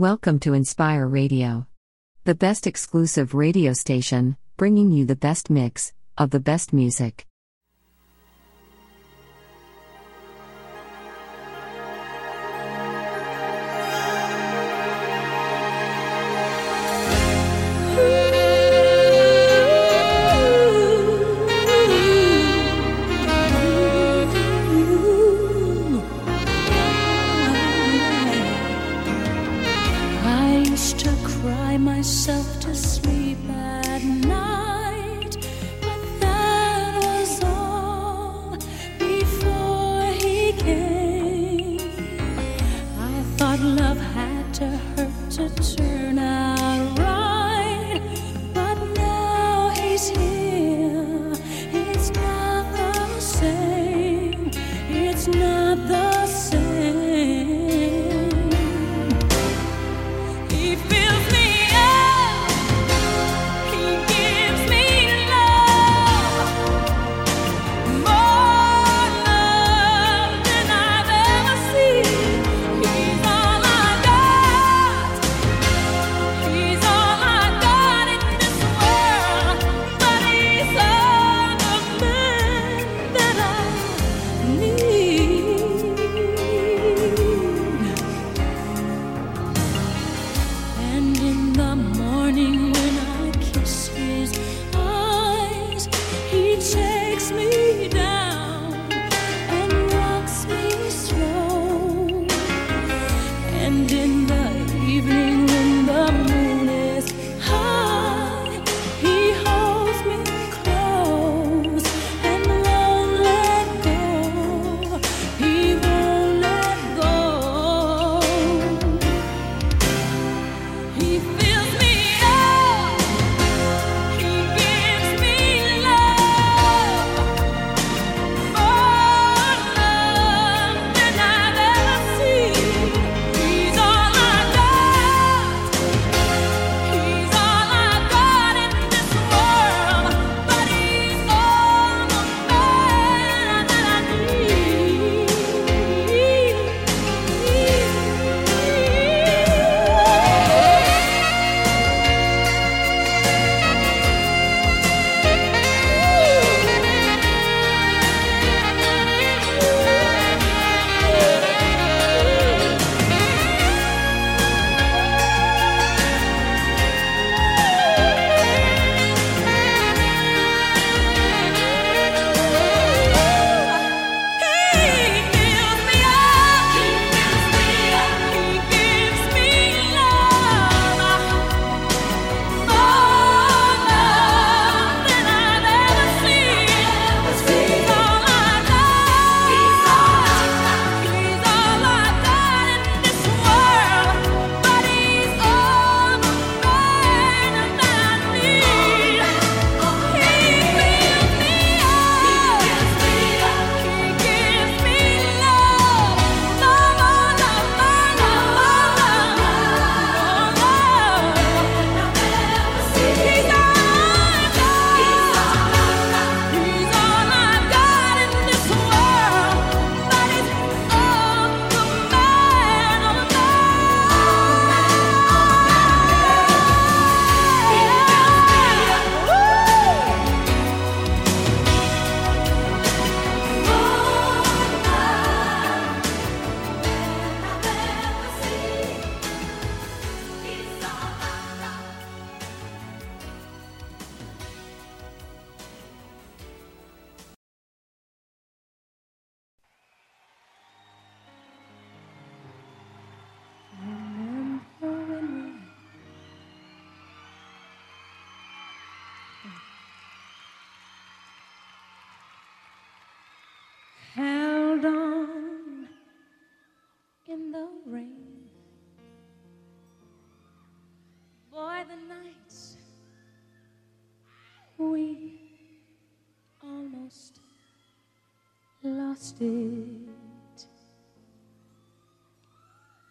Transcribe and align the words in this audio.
Welcome 0.00 0.38
to 0.40 0.52
Enspire 0.52 1.12
Radio, 1.12 1.66
the 2.24 2.34
best 2.34 2.66
exclusive 2.66 3.34
radio 3.34 3.74
station, 3.74 4.38
bringing 4.56 4.90
you 4.90 5.04
the 5.04 5.14
best 5.14 5.50
mix 5.50 5.92
of 6.16 6.30
the 6.30 6.40
best 6.40 6.72
music. 6.72 7.26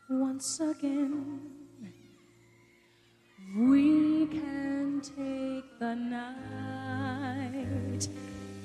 once 0.09 0.59
again. 0.59 1.39
We 3.57 4.27
can 4.27 5.01
take 5.01 5.79
the 5.79 5.95
night 5.95 8.07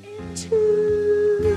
into. 0.03 1.54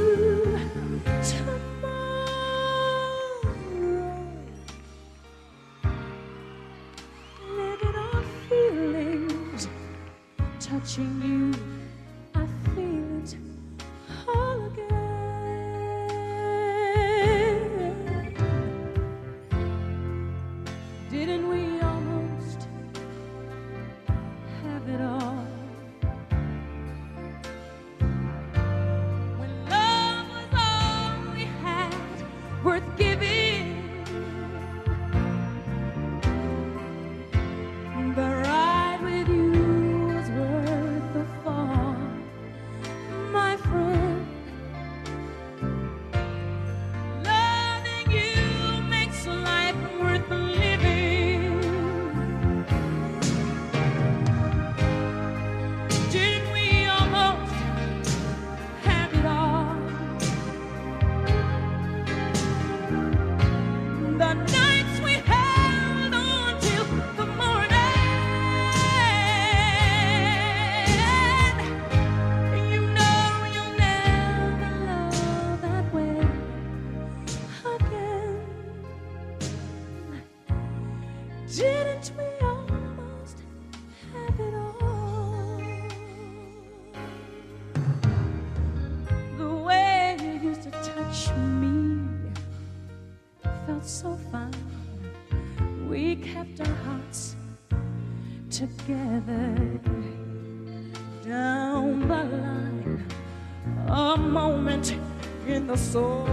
In 105.98 106.27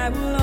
I 0.00 0.08
will 0.08 0.39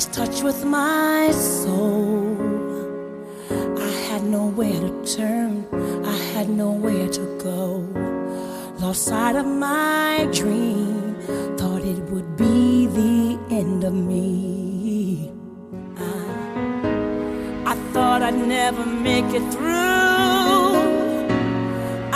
Lost 0.00 0.14
touch 0.14 0.42
with 0.42 0.64
my 0.64 1.30
soul. 1.30 2.34
I 3.78 3.90
had 4.08 4.22
nowhere 4.24 4.80
to 4.80 4.92
turn, 5.04 5.66
I 6.06 6.16
had 6.32 6.48
nowhere 6.48 7.06
to 7.06 7.24
go. 7.36 7.84
Lost 8.78 9.04
sight 9.04 9.36
of 9.36 9.44
my 9.44 10.26
dream, 10.32 11.16
thought 11.58 11.82
it 11.84 11.98
would 12.10 12.34
be 12.38 12.86
the 12.86 13.38
end 13.50 13.84
of 13.84 13.92
me. 13.92 15.30
I, 15.98 17.72
I 17.72 17.74
thought 17.92 18.22
I'd 18.22 18.38
never 18.38 18.86
make 18.86 19.28
it 19.38 19.46
through. 19.52 20.78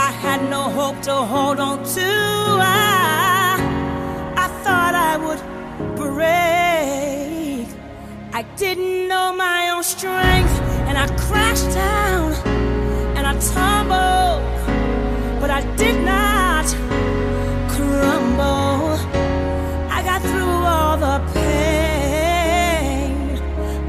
I 0.09 0.11
had 0.25 0.41
no 0.49 0.63
hope 0.81 1.03
to 1.03 1.13
hold 1.13 1.61
on 1.61 1.85
to. 1.85 2.01
I, 2.01 2.94
didn't 8.57 9.09
know 9.09 9.35
my 9.35 9.71
own 9.71 9.83
strength, 9.83 10.61
and 10.87 10.97
I 10.97 11.09
crashed 11.17 11.71
down 11.71 12.33
and 13.17 13.27
I 13.27 13.33
tumbled, 13.53 14.43
but 15.41 15.51
I 15.51 15.63
did 15.75 16.05
not 16.05 16.67
crumble. 17.69 18.97
I 19.91 20.03
got 20.05 20.23
through 20.23 20.67
all 20.75 20.97
the 20.97 21.19
pain. 21.33 23.13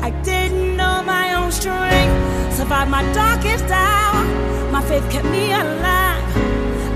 I 0.01 0.09
didn't 0.23 0.75
know 0.75 1.03
my 1.03 1.35
own 1.35 1.51
strength, 1.51 2.55
survived 2.55 2.89
my 2.89 3.03
darkest 3.13 3.65
hour. 3.65 4.23
My 4.71 4.81
faith 4.81 5.07
kept 5.11 5.27
me 5.27 5.51
alive. 5.51 6.23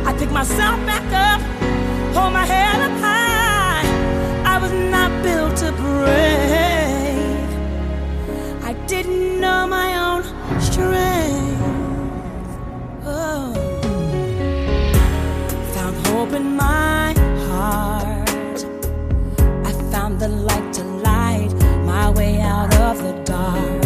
I 0.08 0.15
picked 0.17 0.32
myself 0.32 0.84
back 0.88 1.05
up, 1.13 1.41
hold 2.15 2.34
my 2.34 2.45
head 2.45 2.82
up 2.82 2.97
high. 2.99 3.86
I 4.53 4.58
was 4.60 4.71
not 4.71 5.12
built 5.21 5.55
to 5.58 5.71
break. 5.73 6.68
I 9.50 9.66
my 9.66 9.90
own 10.08 10.22
strength. 10.62 11.62
Oh. 13.06 13.54
Found 15.74 15.96
hope 16.08 16.34
in 16.34 16.56
my 16.56 17.14
heart. 17.48 18.60
I 19.70 19.72
found 19.92 20.20
the 20.20 20.30
light 20.30 20.74
to 20.74 20.84
light 21.10 21.54
my 21.86 22.10
way 22.12 22.40
out 22.42 22.74
of 22.76 22.98
the 23.04 23.14
dark. 23.24 23.79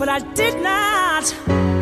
but 0.00 0.08
I 0.08 0.18
did 0.20 0.62
not. 0.62 1.79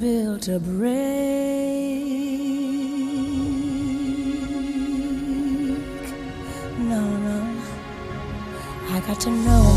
built 0.00 0.48
a 0.48 0.58
break. 0.58 0.90
No, 6.78 7.02
no, 7.26 7.62
I 8.88 9.00
got 9.06 9.20
to 9.20 9.30
know. 9.30 9.69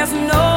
there's 0.00 0.12
no 0.14 0.49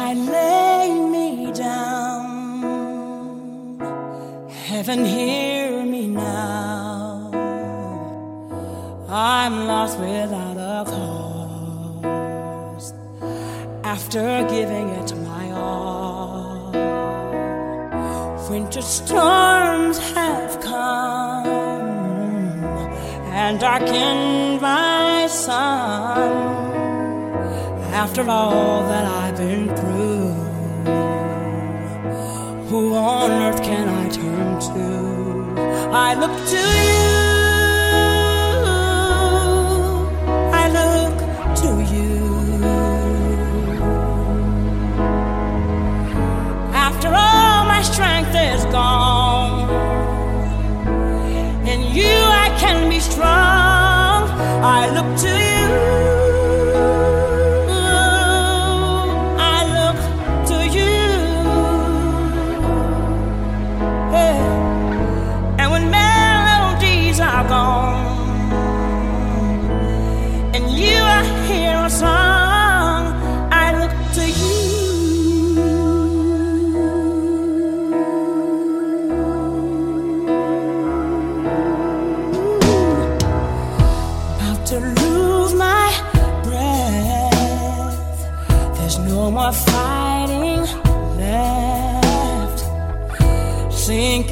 silent. 0.00 0.49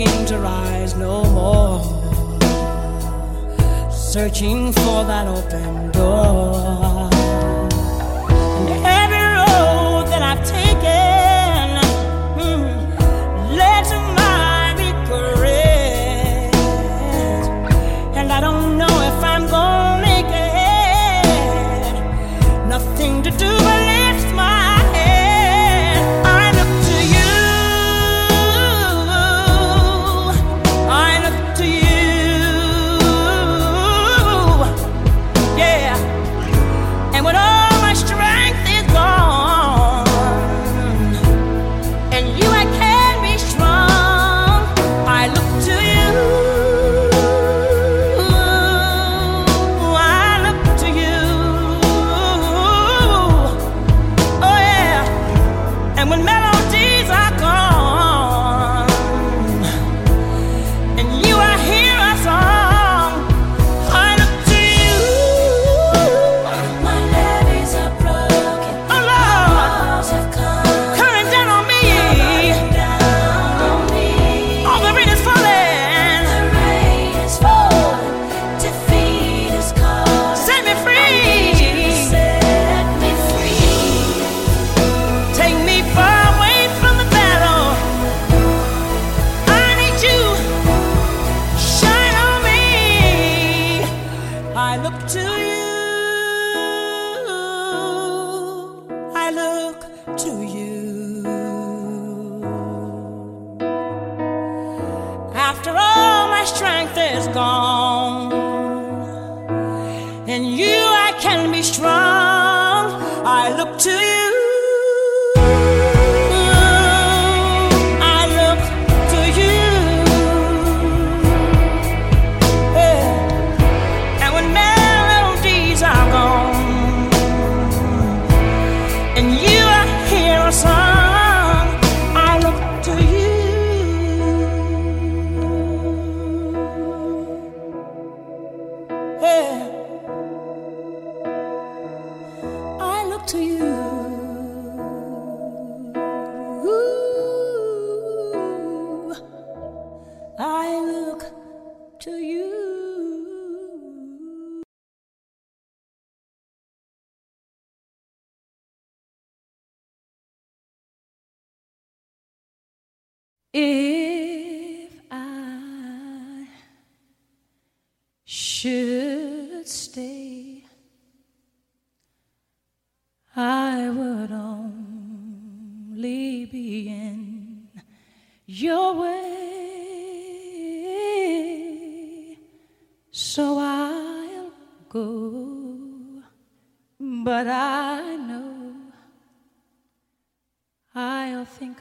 to 0.07 0.39
rise 0.39 0.95
no 0.95 1.25
more, 1.25 1.83
searching 3.91 4.73
for 4.73 5.05
that 5.05 5.27
open 5.27 5.91
door. 5.91 6.88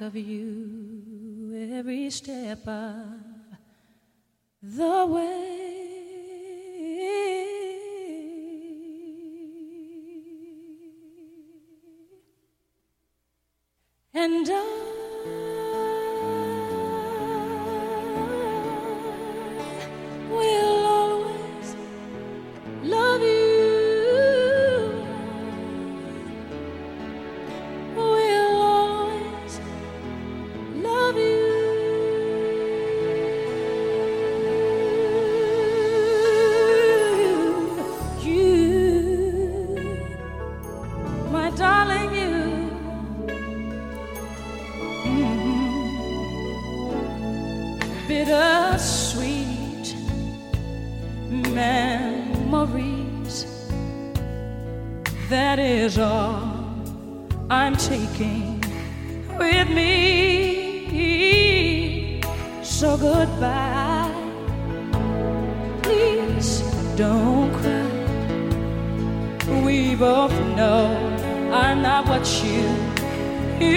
of 0.07 0.15
you 0.15 1.67
every 1.75 2.09
step 2.09 2.65
I 2.65 3.26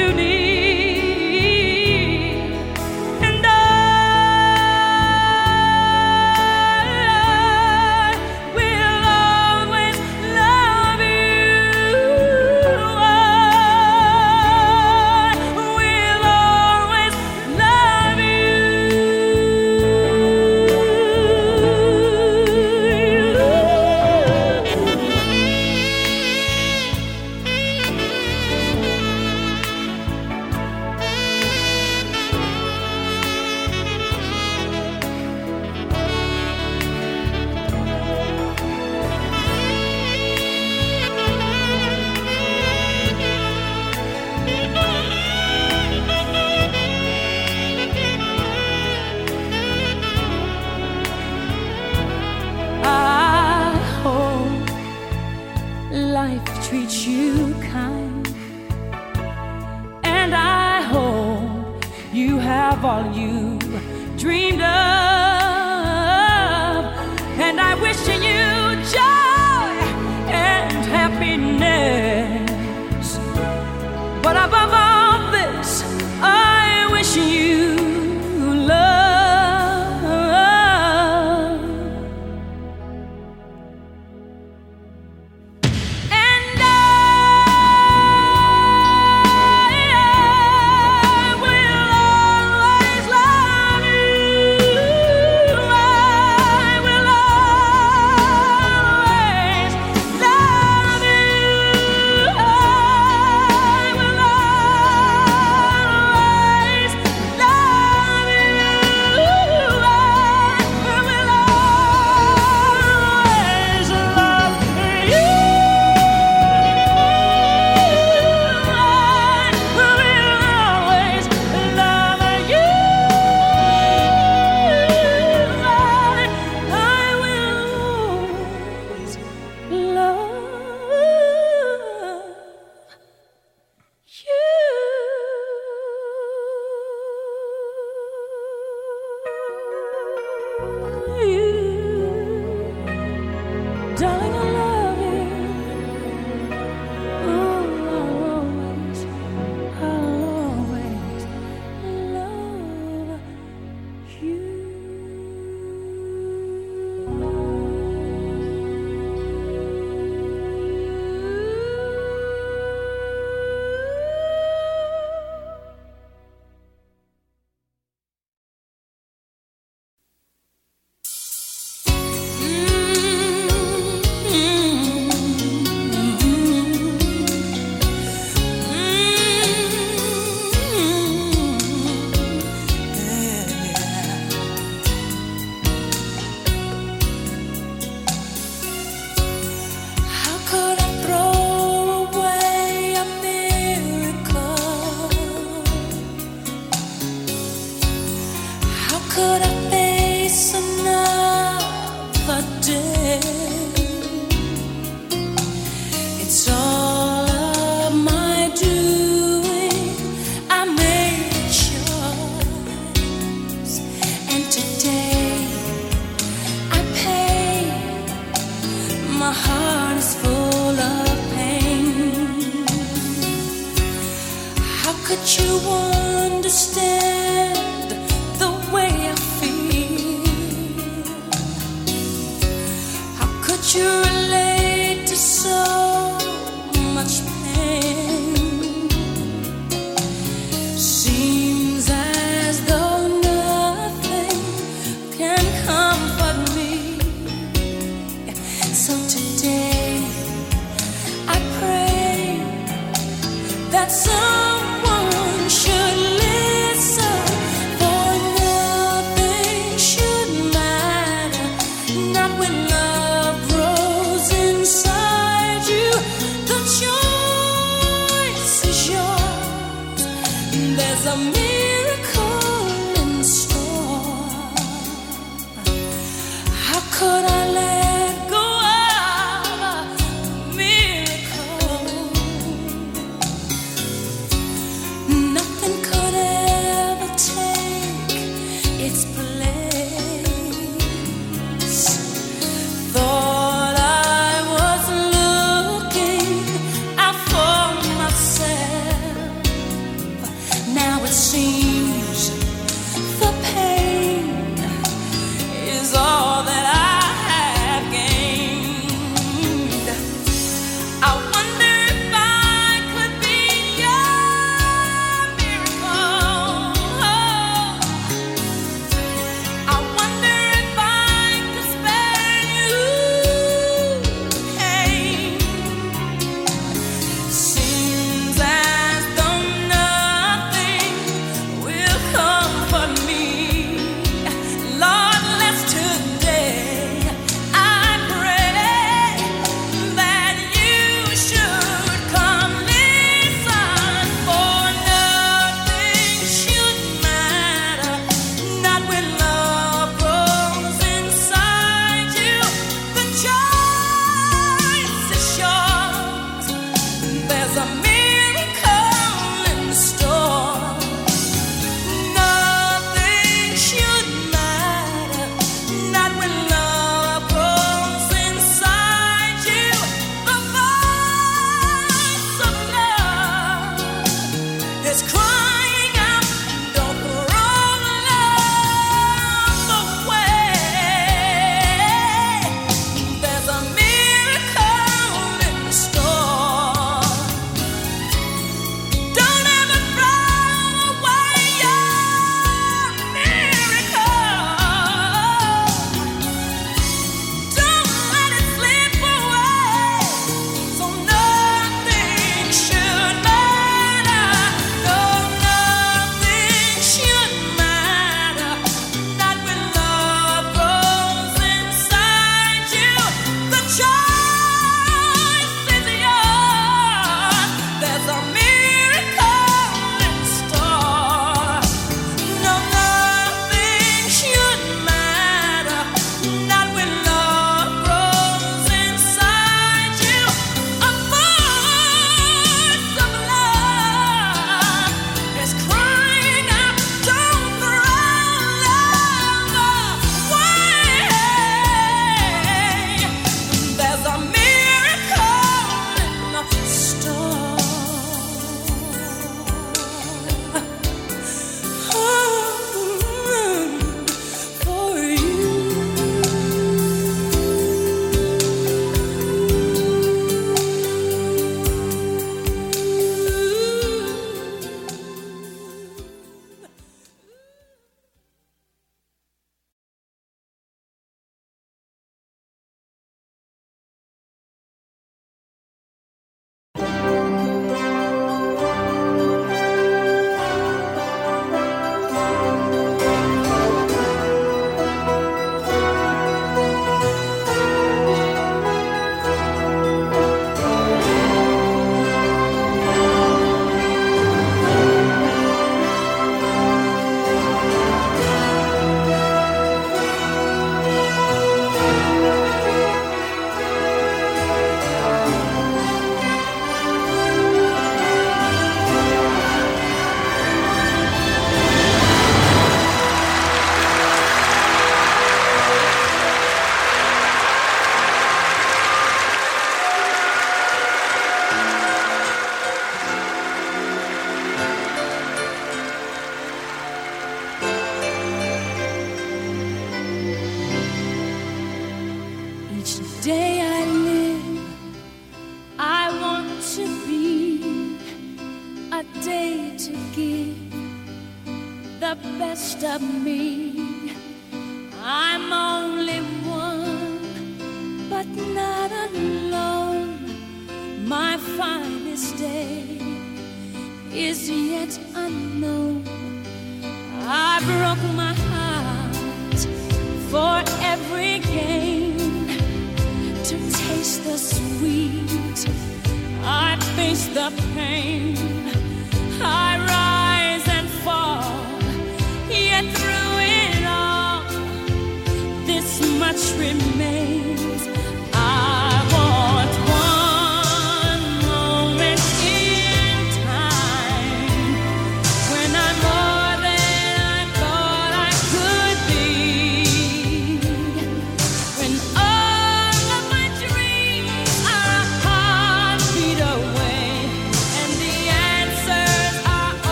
you 0.00 0.12
need. 0.14 0.29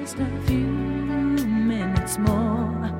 just 0.00 0.18
a 0.18 0.26
few 0.46 0.66
minutes 0.66 2.18
more. 2.18 2.90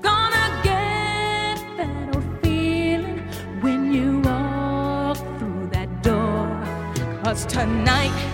Gonna 0.00 0.60
get 0.62 1.56
that 1.76 2.14
old 2.14 2.24
feeling 2.42 3.18
when 3.60 3.92
you 3.92 4.20
walk 4.20 5.18
through 5.38 5.68
that 5.72 6.02
door. 6.02 6.48
Cause 7.22 7.44
tonight. 7.46 8.29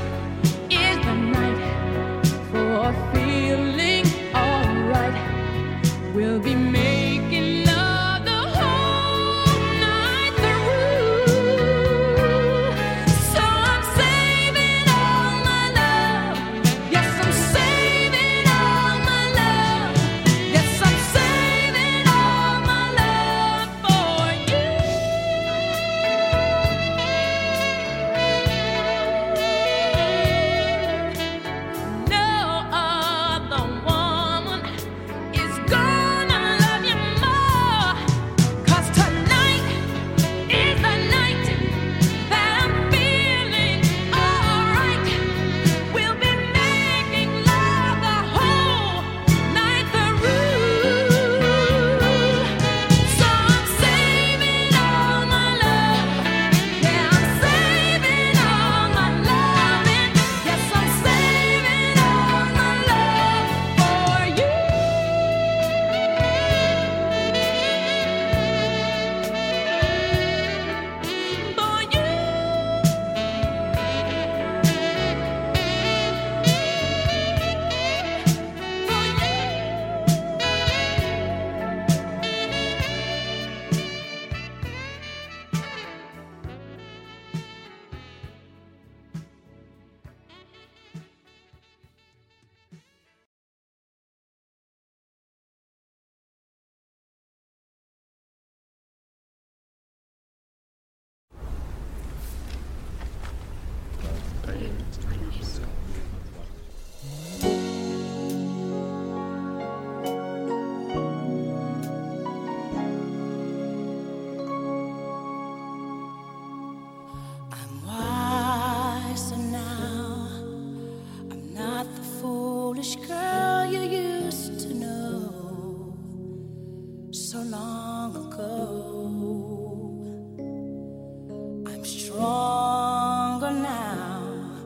stronger 131.86 133.50
now. 133.50 134.58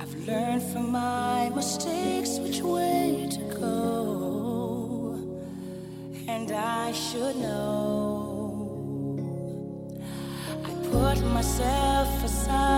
I've 0.00 0.14
learned 0.26 0.62
from 0.72 0.92
my 0.92 1.50
mistakes 1.54 2.38
which 2.38 2.60
way 2.60 3.28
to 3.30 3.40
go, 3.60 5.18
and 6.26 6.50
I 6.50 6.92
should 6.92 7.36
know. 7.36 7.64
I 10.64 10.70
put 10.90 11.22
myself 11.34 12.24
aside. 12.24 12.77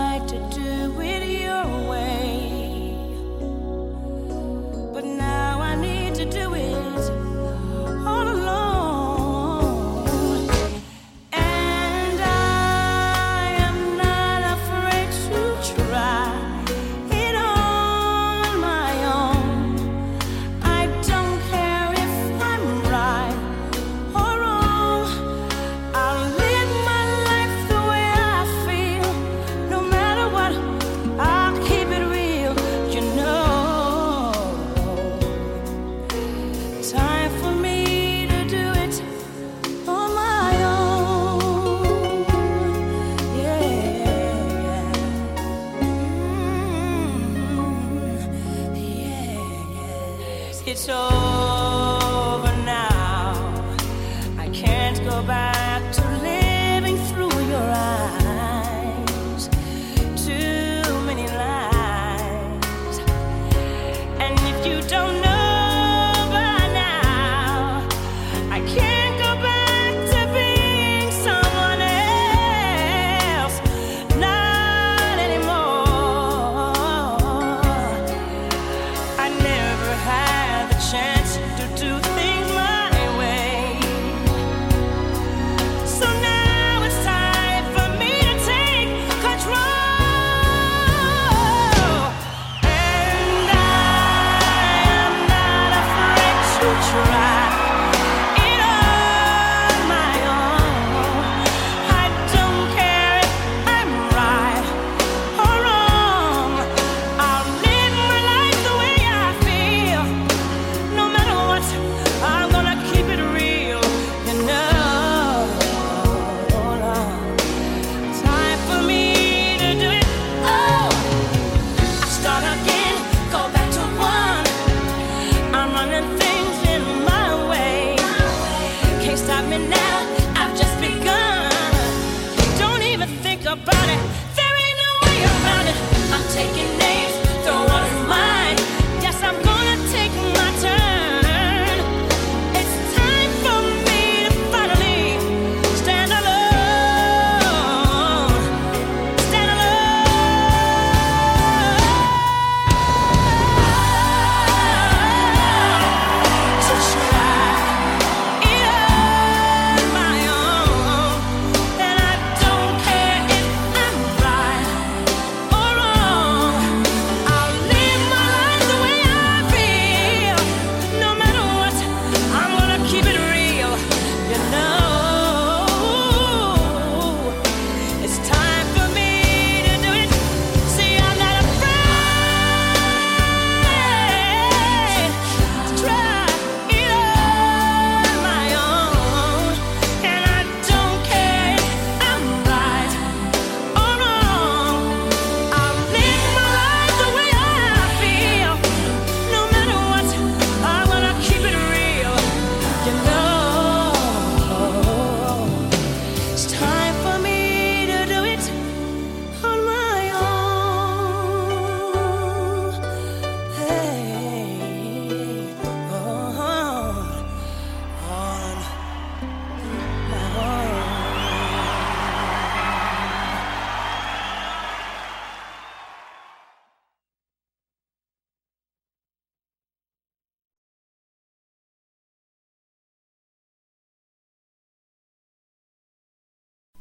about 133.51 133.89
it. 133.89 133.99
There 134.37 134.55
ain't 134.63 134.77
no 134.77 134.91
way 135.03 135.23
around 135.23 135.67
it. 135.67 135.75
I'm 136.13 136.23
taking 136.31 136.79
it. 136.79 136.90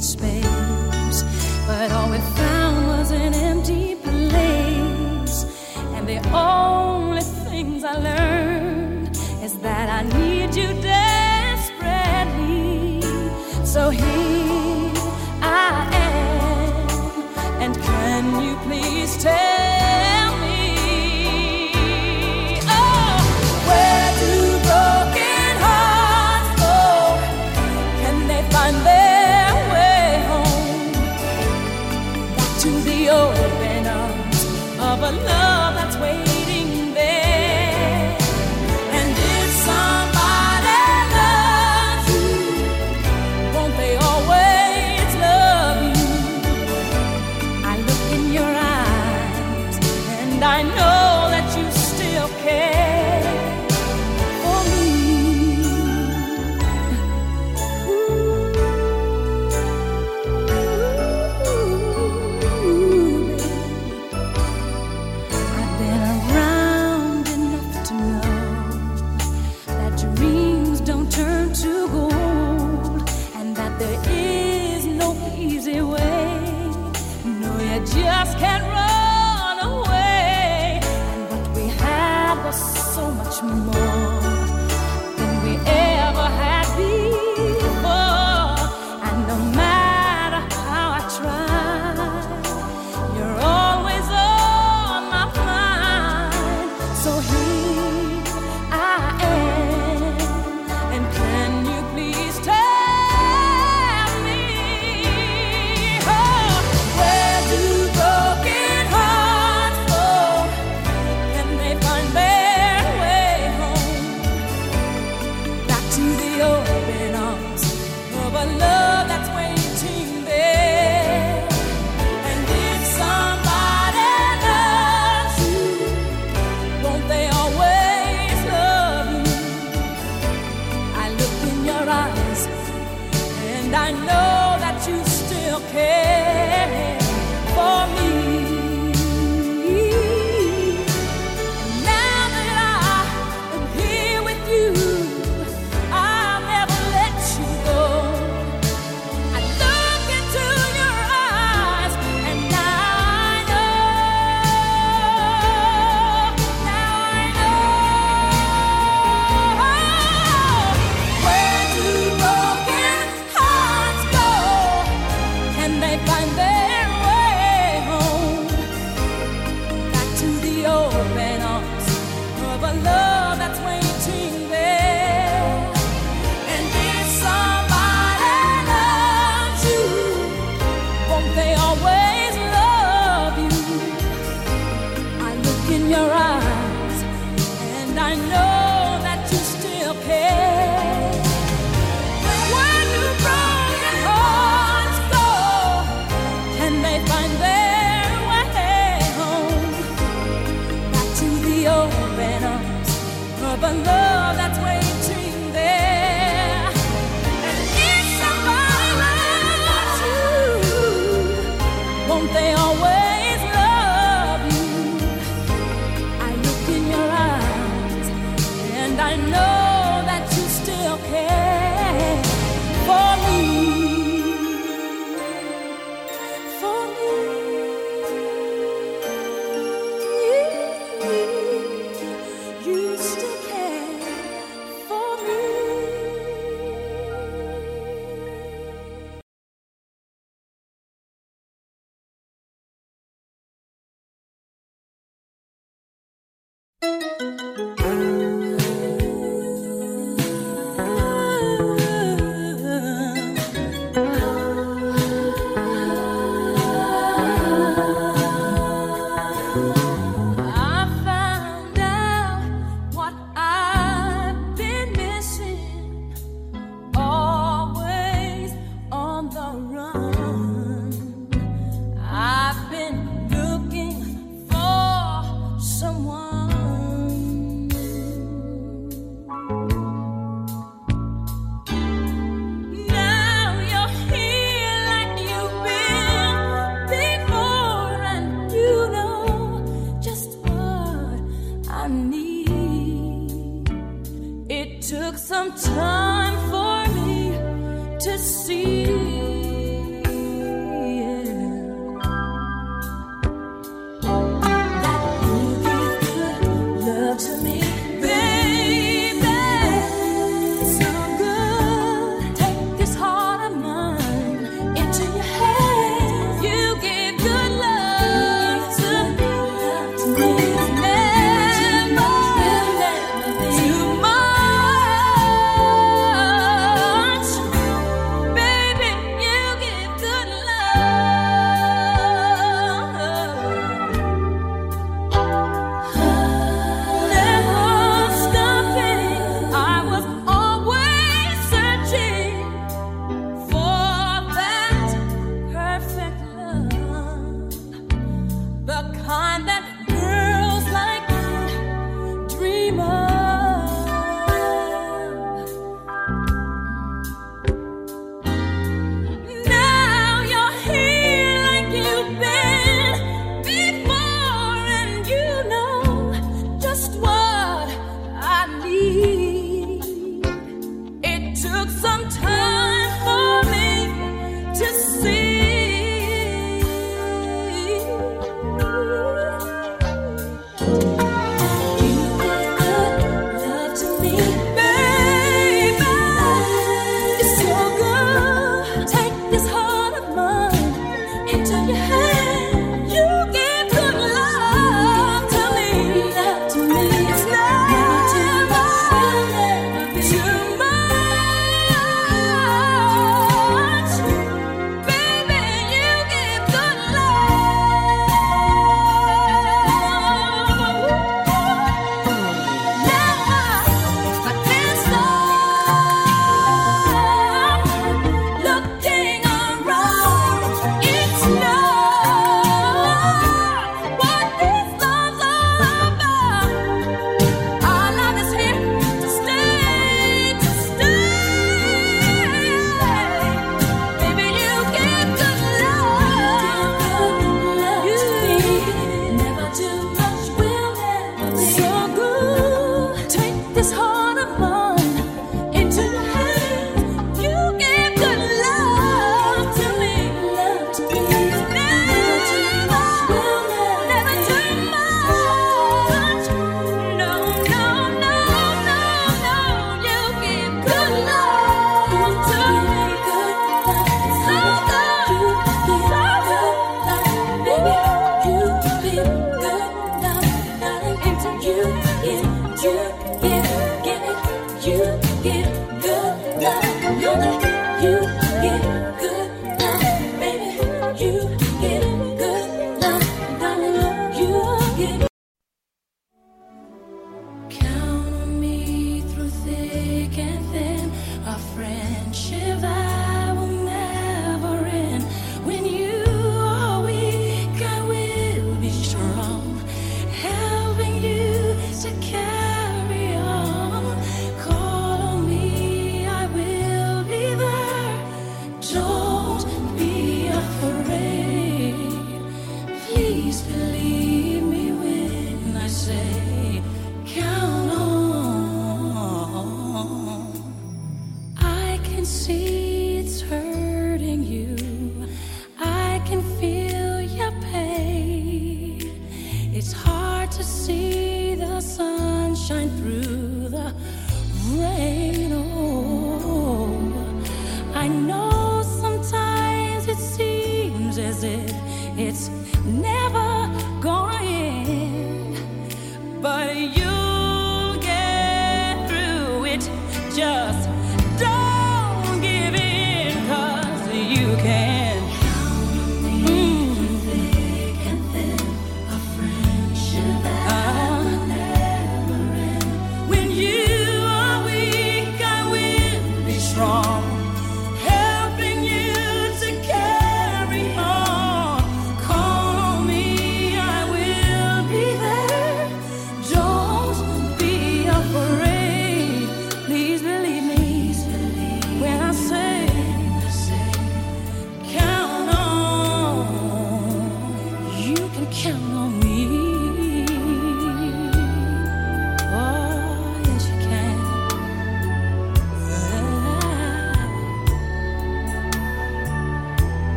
needed 0.00 0.04
space. 0.04 1.24
But 1.66 1.92
all 1.92 2.10
we 2.10 2.18
found 2.18 2.86
was 2.86 3.10
an 3.10 3.34
empty 3.34 3.94
place. 3.96 5.44
And 5.94 6.06
the 6.06 6.20
only 6.34 7.22
things 7.22 7.84
I 7.84 7.96
learned 7.96 9.16
is 9.42 9.58
that 9.58 9.88
I 9.88 10.02
need 10.18 10.54
you 10.54 10.68
desperately. 10.82 11.72
So 13.64 13.90
here. 13.90 14.59